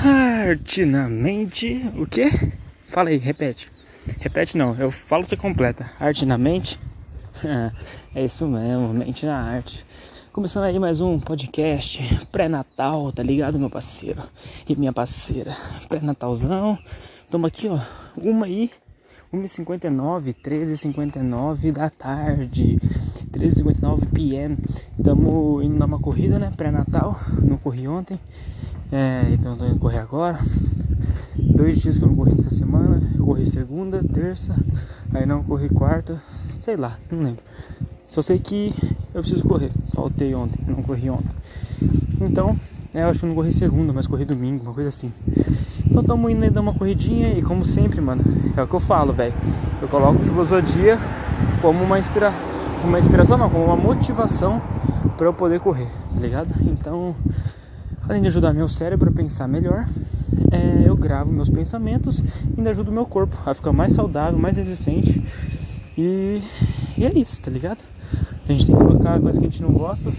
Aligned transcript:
Artinamente. 0.00 1.82
O 1.98 2.06
quê? 2.06 2.30
Fala 2.88 3.08
aí, 3.08 3.16
repete. 3.16 3.68
Repete 4.20 4.56
não, 4.56 4.72
eu 4.78 4.92
falo 4.92 5.26
você 5.26 5.36
completa. 5.36 5.90
Arte 5.98 6.24
na 6.24 6.38
mente. 6.38 6.78
é 8.14 8.24
isso 8.24 8.46
mesmo, 8.46 8.94
mente 8.94 9.26
na 9.26 9.36
arte. 9.36 9.84
Começando 10.32 10.64
aí 10.64 10.78
mais 10.78 11.00
um 11.00 11.18
podcast 11.18 12.00
pré-natal, 12.30 13.10
tá 13.10 13.24
ligado, 13.24 13.58
meu 13.58 13.68
parceiro? 13.68 14.22
E 14.68 14.76
minha 14.76 14.92
parceira. 14.92 15.56
Pré-natalzão. 15.88 16.78
Tamo 17.28 17.48
aqui, 17.48 17.68
ó. 17.68 17.80
Uma 18.16 18.46
aí. 18.46 18.70
1h59, 19.34 20.32
13h59 20.32 21.72
da 21.72 21.90
tarde. 21.90 22.78
13h59 23.32 24.12
PM. 24.12 24.56
Tamo 25.02 25.60
indo 25.60 25.76
dar 25.76 25.86
uma 25.86 25.98
corrida, 25.98 26.38
né? 26.38 26.52
Pré-natal. 26.56 27.18
Não 27.42 27.56
corri 27.56 27.88
ontem. 27.88 28.18
É, 28.90 29.26
então 29.32 29.56
tô 29.56 29.66
indo 29.66 29.78
correr 29.78 29.98
agora. 29.98 30.38
Dois 31.36 31.78
dias 31.78 31.98
que 31.98 32.04
eu 32.04 32.08
não 32.08 32.14
corri 32.14 32.34
nessa 32.34 32.50
semana. 32.50 33.02
Eu 33.16 33.24
corri 33.24 33.44
segunda, 33.44 34.02
terça, 34.02 34.56
aí 35.12 35.26
não 35.26 35.42
corri 35.42 35.68
quarta, 35.68 36.22
sei 36.60 36.76
lá, 36.76 36.96
não 37.10 37.22
lembro. 37.22 37.42
Só 38.06 38.22
sei 38.22 38.38
que 38.38 38.74
eu 39.12 39.20
preciso 39.20 39.44
correr. 39.44 39.70
Faltei 39.92 40.34
ontem, 40.34 40.58
não 40.66 40.82
corri 40.82 41.10
ontem. 41.10 41.28
Então, 42.20 42.56
é, 42.94 43.02
eu 43.02 43.08
acho 43.08 43.20
que 43.20 43.26
não 43.26 43.34
corri 43.34 43.52
segunda, 43.52 43.92
mas 43.92 44.06
corri 44.06 44.24
domingo, 44.24 44.64
uma 44.64 44.72
coisa 44.72 44.88
assim. 44.88 45.12
Então 45.84 46.02
tamo 46.02 46.30
indo 46.30 46.42
aí 46.44 46.50
dar 46.50 46.62
uma 46.62 46.72
corridinha 46.72 47.34
e 47.34 47.42
como 47.42 47.64
sempre, 47.66 48.00
mano, 48.00 48.22
é 48.56 48.62
o 48.62 48.66
que 48.66 48.74
eu 48.74 48.80
falo, 48.80 49.12
velho. 49.12 49.34
Eu 49.82 49.88
coloco 49.88 50.18
filosofia 50.20 50.98
como 51.60 51.84
uma 51.84 51.98
inspiração, 51.98 52.48
uma 52.84 52.98
inspiração 52.98 53.36
não, 53.36 53.50
como 53.50 53.64
uma 53.64 53.76
motivação 53.76 54.62
para 55.16 55.26
eu 55.26 55.34
poder 55.34 55.60
correr, 55.60 55.88
tá 56.14 56.20
ligado? 56.20 56.54
Então, 56.62 57.14
Além 58.08 58.22
de 58.22 58.28
ajudar 58.28 58.54
meu 58.54 58.70
cérebro 58.70 59.10
a 59.10 59.12
pensar 59.12 59.46
melhor, 59.46 59.86
é, 60.50 60.88
eu 60.88 60.96
gravo 60.96 61.30
meus 61.30 61.50
pensamentos 61.50 62.20
e 62.20 62.24
ainda 62.56 62.70
ajudo 62.70 62.90
meu 62.90 63.04
corpo 63.04 63.36
a 63.44 63.52
ficar 63.52 63.70
mais 63.70 63.92
saudável, 63.92 64.38
mais 64.38 64.56
resistente. 64.56 65.22
E, 65.96 66.40
e 66.96 67.04
é 67.04 67.12
isso, 67.14 67.38
tá 67.42 67.50
ligado? 67.50 67.80
A 68.48 68.52
gente 68.52 68.64
tem 68.64 68.74
que 68.74 68.82
colocar 68.82 69.16
a 69.16 69.20
coisa 69.20 69.38
que 69.38 69.46
a 69.46 69.50
gente 69.50 69.60
não 69.60 69.72
gosta, 69.72 70.10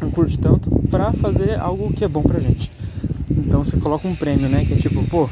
não 0.00 0.10
curte 0.10 0.38
tanto, 0.38 0.70
pra 0.90 1.12
fazer 1.12 1.60
algo 1.60 1.92
que 1.92 2.02
é 2.02 2.08
bom 2.08 2.22
pra 2.22 2.40
gente. 2.40 2.72
Então 3.30 3.62
você 3.62 3.76
coloca 3.76 4.08
um 4.08 4.16
prêmio, 4.16 4.48
né? 4.48 4.64
Que 4.64 4.72
é 4.72 4.76
tipo, 4.78 5.04
pô, 5.04 5.28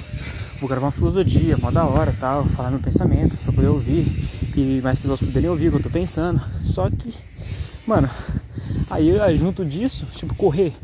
vou 0.60 0.69
gravar 0.69 0.88
uma 0.88 0.92
filosofia, 0.92 1.56
mó 1.56 1.70
da 1.70 1.86
hora 1.86 2.14
tal, 2.20 2.44
falar 2.44 2.70
meu 2.72 2.81
pensamento 2.81 3.38
pra 3.38 3.55
poder 3.55 3.69
ouvir 3.69 4.05
e 4.55 4.83
mais 4.83 4.98
pessoas 4.98 5.20
poderem 5.20 5.48
ouvir 5.48 5.69
o 5.69 5.70
que 5.70 5.78
eu 5.78 5.83
tô 5.84 5.91
pensando. 5.91 6.42
Só 6.62 6.91
que, 6.91 7.14
mano, 7.86 8.10
aí 8.91 9.16
junto 9.38 9.64
disso, 9.64 10.05
tipo, 10.14 10.34
correr 10.34 10.75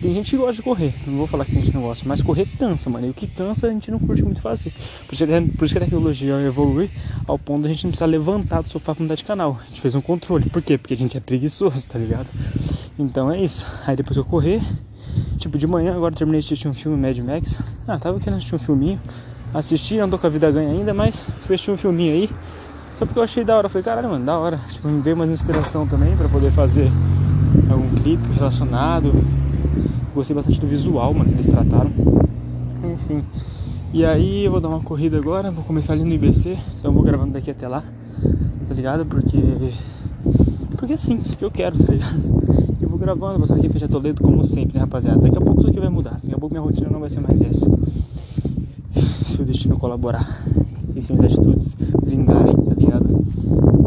tem 0.00 0.14
gente 0.14 0.30
que 0.30 0.36
gosta 0.38 0.54
de 0.54 0.62
correr, 0.62 0.94
não 1.06 1.18
vou 1.18 1.26
falar 1.26 1.44
que 1.44 1.52
a 1.52 1.60
gente 1.60 1.74
não 1.74 1.82
gosta, 1.82 2.04
mas 2.08 2.22
correr 2.22 2.46
cansa, 2.58 2.88
mano. 2.88 3.06
E 3.06 3.10
o 3.10 3.14
que 3.14 3.26
cansa 3.26 3.66
a 3.66 3.70
gente 3.70 3.90
não 3.90 3.98
curte 3.98 4.22
muito 4.22 4.40
fazer. 4.40 4.72
Por 5.06 5.12
isso, 5.12 5.26
que, 5.26 5.58
por 5.58 5.68
que 5.68 5.76
a 5.76 5.80
tecnologia 5.82 6.40
evolui 6.40 6.90
ao 7.26 7.38
ponto 7.38 7.62
de 7.62 7.66
a 7.66 7.70
gente 7.70 7.84
não 7.84 7.90
precisar 7.90 8.06
levantar 8.06 8.62
do 8.62 8.70
sofá 8.70 8.94
pra 8.94 9.02
mudar 9.02 9.14
de 9.14 9.24
canal. 9.24 9.60
A 9.60 9.66
gente 9.66 9.78
fez 9.78 9.94
um 9.94 10.00
controle. 10.00 10.48
Por 10.48 10.62
quê? 10.62 10.78
Porque 10.78 10.94
a 10.94 10.96
gente 10.96 11.18
é 11.18 11.20
preguiçoso, 11.20 11.86
tá 11.86 11.98
ligado? 11.98 12.26
Então 12.98 13.30
é 13.30 13.42
isso. 13.42 13.66
Aí 13.86 13.94
depois 13.94 14.16
eu 14.16 14.24
correr, 14.24 14.62
tipo 15.36 15.58
de 15.58 15.66
manhã, 15.66 15.94
agora 15.94 16.14
terminei 16.14 16.40
de 16.40 16.46
assistir 16.46 16.66
um 16.66 16.72
filme 16.72 16.96
Mad 16.96 17.18
Max. 17.18 17.58
Ah, 17.86 17.98
tava 17.98 18.18
querendo 18.18 18.38
assistir 18.38 18.54
um 18.54 18.58
filminho. 18.58 18.98
Assisti, 19.52 19.98
não 19.98 20.08
tô 20.08 20.16
com 20.16 20.26
a 20.26 20.30
vida 20.30 20.50
ganha 20.50 20.70
ainda, 20.70 20.94
mas 20.94 21.26
assistir 21.44 21.72
um 21.72 21.76
filminho 21.76 22.14
aí. 22.14 22.30
Só 22.98 23.04
porque 23.04 23.18
eu 23.18 23.22
achei 23.22 23.44
da 23.44 23.54
hora. 23.54 23.68
Falei, 23.68 23.84
caralho, 23.84 24.08
mano, 24.08 24.24
da 24.24 24.38
hora. 24.38 24.58
Tipo, 24.72 24.88
me 24.88 25.02
veio 25.02 25.16
mais 25.16 25.30
inspiração 25.30 25.86
também 25.86 26.16
pra 26.16 26.26
poder 26.26 26.50
fazer 26.52 26.90
algum 27.68 27.90
clipe 27.96 28.26
relacionado 28.32 29.12
Gostei 30.20 30.36
bastante 30.36 30.60
do 30.60 30.66
visual, 30.66 31.14
mano, 31.14 31.30
que 31.30 31.36
eles 31.36 31.46
trataram. 31.46 31.90
Enfim. 32.92 33.22
E 33.90 34.04
aí 34.04 34.44
eu 34.44 34.52
vou 34.52 34.60
dar 34.60 34.68
uma 34.68 34.80
corrida 34.80 35.16
agora, 35.16 35.50
vou 35.50 35.64
começar 35.64 35.94
ali 35.94 36.04
no 36.04 36.12
IBC, 36.12 36.58
então 36.78 36.92
vou 36.92 37.02
gravando 37.02 37.32
daqui 37.32 37.50
até 37.50 37.66
lá, 37.66 37.82
tá 38.68 38.74
ligado? 38.74 39.06
Porque. 39.06 39.38
Porque 40.76 40.98
sim, 40.98 41.16
porque 41.16 41.42
eu 41.42 41.50
quero, 41.50 41.82
tá 41.82 41.90
ligado? 41.90 42.20
Eu 42.82 42.86
vou 42.90 42.98
gravando, 42.98 43.38
vou 43.38 43.46
sair 43.46 43.64
aqui 43.64 43.82
em 43.82 43.88
Toledo 43.88 44.22
como 44.22 44.44
sempre, 44.44 44.74
né, 44.74 44.80
rapaziada? 44.80 45.18
Daqui 45.20 45.38
a 45.38 45.40
pouco 45.40 45.62
tudo 45.62 45.70
aqui 45.70 45.80
vai 45.80 45.88
mudar, 45.88 46.20
daqui 46.22 46.34
a 46.34 46.38
pouco 46.38 46.54
minha 46.54 46.62
rotina 46.62 46.90
não 46.90 47.00
vai 47.00 47.08
ser 47.08 47.20
mais 47.20 47.40
essa. 47.40 47.66
Se 48.90 49.40
o 49.40 49.44
destino 49.46 49.78
colaborar 49.78 50.44
e 50.94 51.00
se 51.00 51.14
minhas 51.14 51.32
atitudes 51.32 51.74
vingarem, 52.02 52.56
tá 52.56 52.74
ligado? 52.76 53.24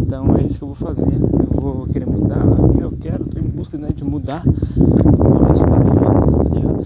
Então 0.01 0.35
é 0.35 0.43
isso 0.43 0.57
que 0.57 0.63
eu 0.63 0.69
vou 0.69 0.75
fazer. 0.77 1.13
Eu 1.13 1.61
vou 1.61 1.85
querer 1.85 2.07
mudar, 2.07 2.43
eu 2.81 2.91
quero, 2.99 3.23
tô 3.25 3.37
em 3.37 3.43
busca 3.43 3.77
né, 3.77 3.89
de 3.95 4.03
mudar 4.03 4.43
o 4.45 5.39
lifestyle, 5.39 5.83
tá 5.83 6.55
ligado? 6.55 6.83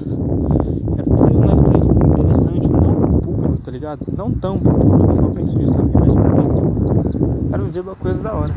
Quero 0.96 1.10
ter 1.16 1.24
um 1.24 1.42
lifestyle 1.42 2.10
interessante, 2.10 2.68
não 2.70 2.96
pro 2.96 3.22
público, 3.22 3.58
tá 3.58 3.72
ligado? 3.88 4.06
Não 4.18 4.32
tão 4.32 4.60
pro 4.60 4.74
público, 4.74 5.14
eu 5.14 5.32
penso 5.32 5.58
nisso 5.58 5.74
também, 5.74 5.96
mas 6.00 6.14
pra 6.14 6.30
mim. 6.30 7.50
Quero 7.50 7.70
ver 7.70 7.80
uma 7.80 7.96
coisa 7.96 8.22
da 8.22 8.34
hora. 8.34 8.54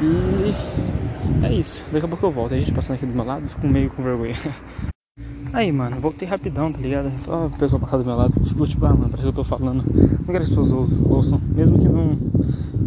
E 0.00 1.44
é 1.44 1.52
isso. 1.52 1.82
Daqui 1.92 2.06
a 2.06 2.08
pouco 2.08 2.26
eu 2.26 2.30
volto. 2.30 2.54
A 2.54 2.58
gente 2.58 2.72
passando 2.72 2.96
aqui 2.96 3.06
do 3.06 3.14
meu 3.14 3.24
lado, 3.24 3.46
fico 3.46 3.66
meio 3.66 3.90
com 3.90 4.02
vergonha. 4.02 4.36
Aí, 5.52 5.70
mano, 5.70 6.00
voltei 6.00 6.26
rapidão, 6.26 6.72
tá 6.72 6.80
ligado? 6.80 7.16
Só 7.18 7.46
a 7.46 7.58
pessoa 7.58 7.78
passar 7.78 7.98
do 7.98 8.04
meu 8.04 8.16
lado, 8.16 8.32
ficou 8.44 8.66
tipo, 8.66 8.84
ah, 8.86 8.88
mano, 8.88 9.08
parece 9.10 9.22
que 9.22 9.28
eu 9.28 9.32
tô 9.32 9.44
falando. 9.44 9.84
Não 9.84 10.24
quero 10.24 10.26
que 10.26 10.36
as 10.36 10.48
pessoas 10.48 10.72
ouçam, 11.08 11.40
mesmo 11.54 11.78
que 11.78 11.88
não, 11.88 12.16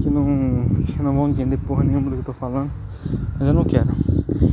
que 0.02 0.10
não, 0.10 0.84
que 0.86 1.02
não 1.02 1.16
vão 1.16 1.30
entender 1.30 1.58
porra 1.58 1.86
nenhuma 1.86 2.10
do 2.10 2.16
que 2.16 2.22
eu 2.22 2.26
tô 2.26 2.34
falando, 2.34 2.70
mas 3.40 3.48
eu 3.48 3.54
não 3.54 3.64
quero. 3.64 3.88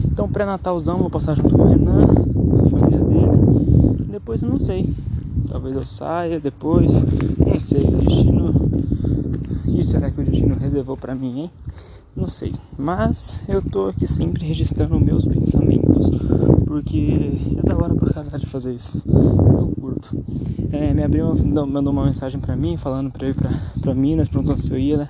Então, 0.04 0.28
pré-natalzão, 0.28 0.98
vou 0.98 1.10
passar 1.10 1.34
junto 1.34 1.56
com 1.56 1.62
o 1.62 1.68
Renan, 1.68 2.06
com 2.06 2.66
a 2.66 2.78
família 2.78 3.04
dele. 3.04 4.06
Depois 4.12 4.44
eu 4.44 4.48
não 4.48 4.58
sei. 4.58 4.94
Talvez 5.48 5.76
eu 5.76 5.84
saia 5.84 6.40
depois, 6.40 6.92
não 7.38 7.58
sei, 7.58 7.82
o 7.82 7.98
destino. 7.98 8.48
O 8.48 9.72
que 9.72 9.84
será 9.84 10.10
que 10.10 10.20
o 10.20 10.24
destino 10.24 10.56
reservou 10.56 10.96
pra 10.96 11.14
mim, 11.14 11.40
hein? 11.42 11.50
Não 12.16 12.28
sei, 12.28 12.54
mas 12.78 13.42
eu 13.48 13.60
tô 13.60 13.86
aqui 13.86 14.06
sempre 14.06 14.46
registrando 14.46 15.00
meus 15.00 15.24
pensamentos, 15.24 16.10
porque 16.64 17.32
é 17.56 17.62
da 17.68 17.76
hora 17.76 17.94
pra 17.94 18.12
caralho 18.12 18.38
de 18.38 18.46
fazer 18.46 18.72
isso. 18.72 19.02
Eu 19.06 19.74
curto. 19.80 20.24
É, 20.70 20.94
minha 20.94 21.08
prima 21.08 21.34
mandou 21.66 21.92
uma 21.92 22.04
mensagem 22.04 22.40
pra 22.40 22.54
mim, 22.54 22.76
falando 22.76 23.10
pra 23.10 23.28
ir 23.28 23.34
pra, 23.34 23.50
pra 23.80 23.94
Minas, 23.94 24.28
perguntando 24.28 24.60
se 24.60 24.70
eu 24.70 24.78
ia, 24.78 24.96
né? 24.96 25.08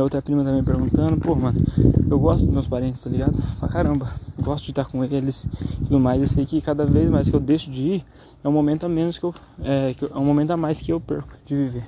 Minha 0.00 0.04
outra 0.04 0.22
prima 0.22 0.42
também 0.42 0.64
perguntando, 0.64 1.18
pô, 1.18 1.34
mano, 1.34 1.60
eu 2.10 2.18
gosto 2.18 2.46
dos 2.46 2.54
meus 2.54 2.66
parentes, 2.66 3.04
tá 3.04 3.10
ligado? 3.10 3.36
Pra 3.58 3.68
caramba, 3.68 4.10
gosto 4.42 4.64
de 4.64 4.70
estar 4.70 4.86
com 4.86 5.04
eles 5.04 5.44
e 5.44 5.84
tudo 5.84 6.00
mais. 6.00 6.22
Eu 6.22 6.26
sei 6.26 6.46
que 6.46 6.58
cada 6.62 6.86
vez 6.86 7.10
mais 7.10 7.28
que 7.28 7.36
eu 7.36 7.40
deixo 7.40 7.70
de 7.70 7.82
ir, 7.82 8.04
é 8.42 8.48
um 8.48 8.52
momento 8.52 8.86
a 8.86 8.88
menos 8.88 9.18
que 9.18 9.24
eu. 9.24 9.34
É, 9.62 9.94
é 10.10 10.16
um 10.16 10.24
momento 10.24 10.52
a 10.52 10.56
mais 10.56 10.80
que 10.80 10.90
eu 10.90 10.98
perco 10.98 11.28
de 11.44 11.54
viver. 11.54 11.84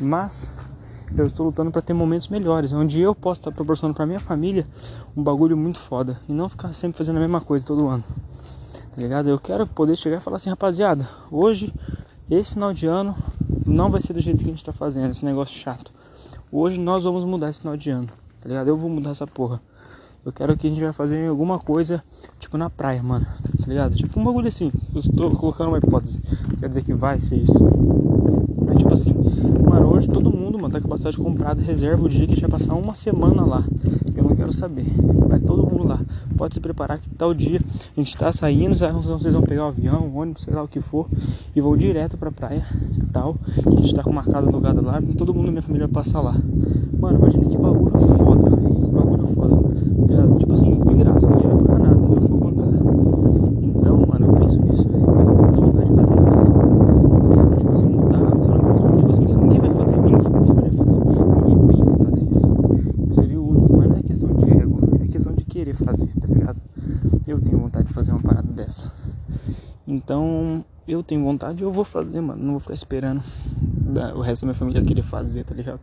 Mas 0.00 0.52
eu 1.16 1.26
estou 1.26 1.46
lutando 1.46 1.70
para 1.70 1.80
ter 1.80 1.92
momentos 1.92 2.26
melhores, 2.26 2.72
onde 2.72 3.00
eu 3.00 3.14
posso 3.14 3.42
estar 3.42 3.52
proporcionando 3.52 3.94
para 3.94 4.04
minha 4.04 4.18
família 4.18 4.66
um 5.16 5.22
bagulho 5.22 5.56
muito 5.56 5.78
foda 5.78 6.18
e 6.28 6.32
não 6.32 6.48
ficar 6.48 6.72
sempre 6.72 6.98
fazendo 6.98 7.18
a 7.18 7.20
mesma 7.20 7.40
coisa 7.40 7.64
todo 7.64 7.86
ano. 7.86 8.02
Tá 8.92 9.00
ligado? 9.00 9.28
Eu 9.28 9.38
quero 9.38 9.64
poder 9.64 9.94
chegar 9.94 10.16
e 10.16 10.20
falar 10.20 10.38
assim, 10.38 10.50
rapaziada, 10.50 11.08
hoje, 11.30 11.72
esse 12.28 12.54
final 12.54 12.72
de 12.72 12.88
ano, 12.88 13.14
não 13.64 13.92
vai 13.92 14.00
ser 14.00 14.12
do 14.12 14.20
jeito 14.20 14.38
que 14.38 14.50
a 14.50 14.52
gente 14.52 14.64
tá 14.64 14.72
fazendo, 14.72 15.12
esse 15.12 15.24
negócio 15.24 15.56
chato. 15.56 15.92
Hoje 16.50 16.78
nós 16.78 17.04
vamos 17.04 17.24
mudar 17.24 17.50
esse 17.50 17.60
final 17.60 17.76
de 17.76 17.90
ano, 17.90 18.08
tá 18.40 18.48
ligado? 18.48 18.68
Eu 18.68 18.76
vou 18.76 18.88
mudar 18.88 19.10
essa 19.10 19.26
porra. 19.26 19.60
Eu 20.24 20.32
quero 20.32 20.56
que 20.56 20.66
a 20.66 20.70
gente 20.70 20.80
vai 20.80 20.92
fazer 20.92 21.28
alguma 21.28 21.58
coisa, 21.58 22.02
tipo 22.38 22.56
na 22.56 22.70
praia, 22.70 23.02
mano, 23.02 23.26
tá 23.60 23.66
ligado? 23.66 23.94
Tipo 23.94 24.18
um 24.18 24.24
bagulho 24.24 24.48
assim. 24.48 24.72
Eu 24.94 25.00
estou 25.00 25.30
colocando 25.32 25.68
uma 25.68 25.78
hipótese. 25.78 26.20
Quer 26.58 26.68
dizer 26.68 26.82
que 26.82 26.94
vai 26.94 27.18
ser 27.18 27.36
isso. 27.36 27.58
É 28.70 28.74
tipo 28.76 28.94
assim, 28.94 29.12
mano, 29.68 29.92
hoje 29.92 30.08
todo 30.08 30.30
mundo, 30.30 30.58
mano, 30.58 30.72
tá 30.72 30.80
com 30.80 30.84
capacidade 30.84 31.18
comprada, 31.18 31.60
reserva 31.60 32.06
o 32.06 32.08
dia 32.08 32.26
que 32.26 32.32
a 32.32 32.36
gente 32.36 32.42
vai 32.42 32.50
passar 32.52 32.74
uma 32.74 32.94
semana 32.94 33.44
lá. 33.44 33.64
Eu 34.34 34.38
quero 34.38 34.52
saber. 34.52 34.84
Vai 35.28 35.38
todo 35.38 35.62
mundo 35.62 35.86
lá. 35.86 36.00
Pode 36.36 36.54
se 36.54 36.60
preparar 36.60 36.98
que 36.98 37.08
tal 37.10 37.32
dia 37.32 37.60
a 37.96 38.00
gente 38.00 38.16
tá 38.16 38.32
saindo, 38.32 38.74
vocês 38.74 39.32
vão 39.32 39.42
pegar 39.42 39.66
o 39.66 39.68
avião, 39.68 40.08
o 40.08 40.18
ônibus, 40.18 40.42
sei 40.42 40.52
lá 40.52 40.62
o 40.64 40.68
que 40.68 40.80
for, 40.80 41.06
e 41.54 41.60
vão 41.60 41.76
direto 41.76 42.16
pra 42.16 42.32
praia 42.32 42.66
tal. 43.12 43.36
Que 43.62 43.68
a 43.68 43.80
gente 43.80 43.94
tá 43.94 44.02
com 44.02 44.10
uma 44.10 44.24
casa 44.24 44.48
alugada 44.48 44.80
lá 44.82 45.00
e 45.00 45.14
todo 45.14 45.32
mundo 45.32 45.46
da 45.46 45.52
minha 45.52 45.62
família 45.62 45.86
vai 45.86 45.94
passar 45.94 46.20
lá. 46.20 46.34
Mano, 46.98 47.18
imagina 47.18 47.44
que 47.44 47.56
bagulho 47.56 47.98
foda, 47.98 48.56
velho. 48.56 48.74
Que 48.74 48.90
bagulho 48.90 49.26
foda. 49.28 49.54
É, 50.10 50.38
tipo 50.38 50.52
assim, 50.52 50.80
de 50.80 50.94
graça, 50.94 51.30
ninguém 51.30 51.48
vai 51.48 51.64
pagar 51.64 51.78
nada, 51.78 51.94
eu 51.94 52.28
vou 52.28 52.38
bancar. 52.38 52.68
Então, 53.62 54.06
mano, 54.06 54.26
eu 54.26 54.32
penso 54.32 54.60
nisso, 54.62 54.88
velho. 54.88 55.06
Mas 55.14 55.28
eu 55.28 55.34
tenho 55.36 55.48
muita 55.48 55.60
vontade 55.60 55.90
de 55.90 55.96
fazer 55.96 56.14
isso. 56.26 56.52
Tá 56.52 57.28
ligado? 57.28 57.56
Tipo 57.56 57.72
assim, 57.72 57.86
mudar, 57.86 58.18
pelo 58.18 58.62
menos, 58.64 59.00
tipo 59.00 59.10
assim, 59.10 59.26
se 59.28 59.36
ninguém 59.36 59.60
vai 59.60 59.74
fazer, 59.74 59.96
ninguém 59.96 60.18
vai 60.18 60.70
fazer. 60.70 60.98
Ninguém 61.46 61.68
pensa 61.68 61.94
em 61.94 61.98
fazer 62.04 62.24
isso. 62.30 62.46
Eu 63.08 63.14
seria 63.14 63.40
o 63.40 63.48
único, 63.48 63.76
mas 63.76 63.88
não 63.88 63.96
é 63.96 64.02
questão 64.02 64.34
de 64.34 64.50
ego, 64.50 64.80
é 65.02 65.06
questão 65.06 65.32
de 65.34 65.44
querer 65.44 65.74
fazer, 65.74 66.08
tá 66.18 66.26
ligado? 66.26 66.58
Eu 67.26 67.40
tenho 67.40 67.58
vontade 67.58 67.86
de 67.86 67.92
fazer 67.92 68.10
uma 68.12 68.20
parada 68.20 68.48
dessa. 68.52 68.92
Então, 69.94 70.64
eu 70.88 71.04
tenho 71.04 71.22
vontade, 71.22 71.62
eu 71.62 71.70
vou 71.70 71.84
fazer, 71.84 72.20
mano. 72.20 72.42
Não 72.42 72.50
vou 72.50 72.60
ficar 72.60 72.74
esperando 72.74 73.22
o 74.16 74.20
resto 74.20 74.42
da 74.42 74.46
minha 74.46 74.58
família 74.58 74.82
querer 74.82 75.02
fazer, 75.02 75.44
tá 75.44 75.54
ligado? 75.54 75.78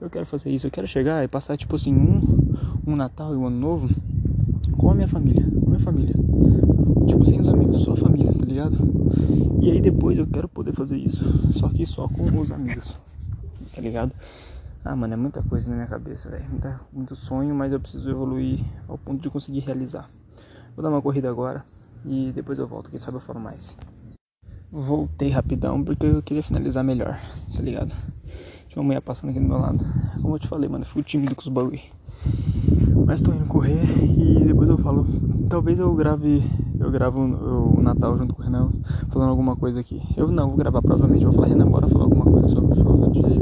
Eu 0.00 0.08
quero 0.08 0.24
fazer 0.24 0.50
isso, 0.50 0.66
eu 0.66 0.70
quero 0.70 0.86
chegar 0.86 1.22
e 1.22 1.28
passar, 1.28 1.58
tipo 1.58 1.76
assim, 1.76 1.94
um, 1.94 2.22
um 2.86 2.96
Natal 2.96 3.34
e 3.34 3.36
um 3.36 3.46
Ano 3.46 3.58
Novo 3.58 3.90
com 4.78 4.90
a 4.90 4.94
minha 4.94 5.06
família, 5.06 5.42
com 5.42 5.66
a 5.66 5.68
minha 5.68 5.78
família. 5.78 6.14
Tipo, 7.06 7.22
sem 7.26 7.38
os 7.38 7.48
amigos, 7.48 7.84
só 7.84 7.92
a 7.92 7.96
família, 7.96 8.32
tá 8.32 8.46
ligado? 8.46 8.78
E 9.60 9.70
aí 9.70 9.80
depois 9.82 10.18
eu 10.18 10.26
quero 10.26 10.48
poder 10.48 10.72
fazer 10.72 10.96
isso, 10.96 11.22
só 11.52 11.68
que 11.68 11.84
só 11.84 12.08
com 12.08 12.24
os 12.40 12.50
amigos, 12.50 12.98
tá 13.74 13.82
ligado? 13.82 14.12
Ah, 14.82 14.96
mano, 14.96 15.12
é 15.12 15.16
muita 15.18 15.42
coisa 15.42 15.68
na 15.68 15.76
minha 15.76 15.86
cabeça, 15.86 16.30
velho. 16.30 16.46
Muito 16.90 17.14
sonho, 17.14 17.54
mas 17.54 17.74
eu 17.74 17.78
preciso 17.78 18.08
evoluir 18.08 18.60
ao 18.88 18.96
ponto 18.96 19.20
de 19.20 19.28
conseguir 19.28 19.60
realizar. 19.60 20.08
Vou 20.74 20.82
dar 20.82 20.88
uma 20.88 21.02
corrida 21.02 21.28
agora 21.28 21.62
e 22.04 22.32
depois 22.34 22.58
eu 22.58 22.66
volto, 22.66 22.90
quem 22.90 23.00
sabe 23.00 23.16
eu 23.16 23.20
falo 23.20 23.40
mais. 23.40 23.76
Voltei 24.72 25.30
rapidão 25.30 25.82
porque 25.82 26.06
eu 26.06 26.22
queria 26.22 26.42
finalizar 26.42 26.84
melhor, 26.84 27.18
tá 27.56 27.62
ligado? 27.62 27.92
Tinha 28.68 28.80
uma 28.80 28.84
mulher 28.84 29.00
passando 29.00 29.30
aqui 29.30 29.40
do 29.40 29.46
meu 29.46 29.58
lado. 29.58 29.84
Como 30.22 30.36
eu 30.36 30.38
te 30.38 30.46
falei, 30.46 30.68
mano, 30.68 30.84
eu 30.84 30.88
fico 30.88 31.02
tímido 31.02 31.34
com 31.34 31.42
os 31.42 31.48
bagulho. 31.48 31.80
Mas 33.04 33.20
tô 33.20 33.32
indo 33.32 33.48
correr 33.48 33.82
e 34.16 34.44
depois 34.44 34.68
eu 34.68 34.78
falo. 34.78 35.04
Talvez 35.48 35.80
eu 35.80 35.92
grave. 35.96 36.40
Eu 36.78 36.90
gravo 36.90 37.20
o, 37.20 37.82
Natal 37.82 38.16
junto 38.16 38.34
com 38.34 38.40
o 38.40 38.44
Renan 38.44 38.70
falando 39.10 39.30
alguma 39.30 39.56
coisa 39.56 39.80
aqui. 39.80 40.00
Eu 40.16 40.30
não 40.30 40.48
vou 40.48 40.56
gravar 40.56 40.80
provavelmente, 40.80 41.24
vou 41.24 41.34
falar, 41.34 41.48
Renan, 41.48 41.66
bora 41.66 41.88
falar 41.88 42.04
alguma 42.04 42.24
coisa 42.24 42.46
sobre 42.46 42.76
filosofia. 42.76 43.40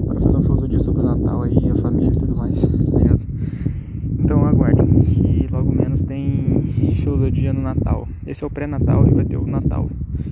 Bora 0.00 0.20
fazer 0.20 0.36
uma 0.36 0.42
filosofia 0.42 0.80
sobre 0.80 1.02
o 1.02 1.04
Natal 1.04 1.42
aí, 1.42 1.70
a 1.70 1.76
família 1.76 2.12
e 2.12 2.18
tudo 2.18 2.34
mais, 2.34 2.62
tá 2.62 2.68
ligado? 2.68 3.19
Tem 6.10 6.60
filosofia 6.96 7.52
no 7.52 7.62
Natal. 7.62 8.08
Esse 8.26 8.42
é 8.42 8.46
o 8.48 8.50
pré-natal 8.50 9.06
e 9.06 9.14
vai 9.14 9.24
ter 9.24 9.36
o 9.36 9.46
Natal. 9.46 9.88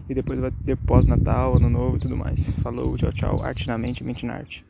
E 0.08 0.12
depois 0.12 0.36
vai 0.36 0.50
ter 0.66 0.76
pós-natal, 0.76 1.56
ano 1.56 1.70
novo 1.70 1.96
e 1.96 2.00
tudo 2.00 2.16
mais. 2.16 2.52
Falou, 2.56 2.96
tchau, 2.96 3.12
tchau. 3.12 3.42
Arte 3.44 3.68
na 3.68 3.78
mente, 3.78 4.02
mente 4.02 4.26
na 4.26 4.34
arte. 4.34 4.67